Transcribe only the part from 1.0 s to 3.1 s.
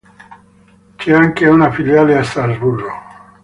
anche una filiale a Strasburgo.